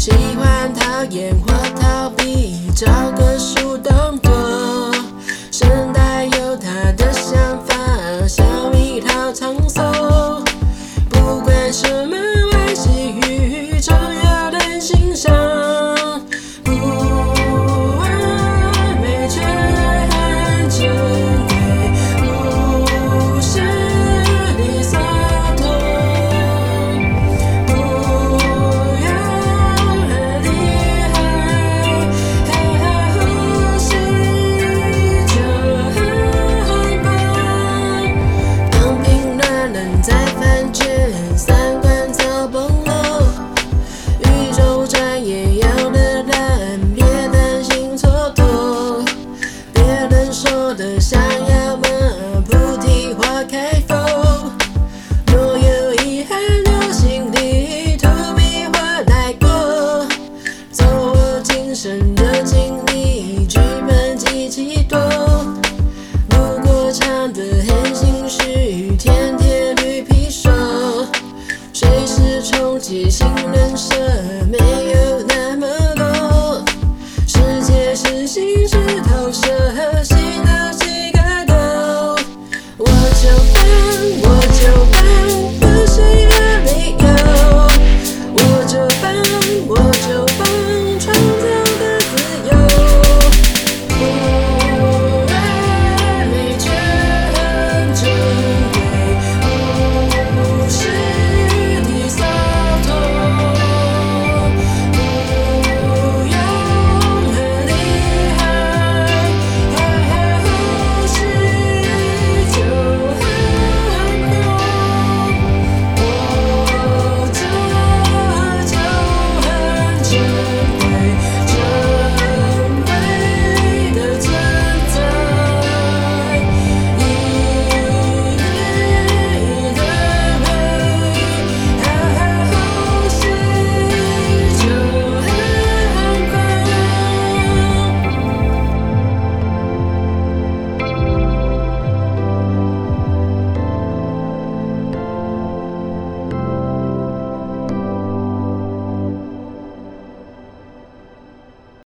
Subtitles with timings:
[0.00, 4.18] 喜欢讨厌或逃避找个树洞
[61.82, 64.98] 生的经历，剧本极其多。
[66.28, 70.52] 如过唱的很心虚，天天绿皮说，
[71.72, 73.94] 随时冲击新人设，
[74.50, 76.62] 没有那么多。
[77.26, 78.76] 世界是心事
[79.08, 80.09] 投射。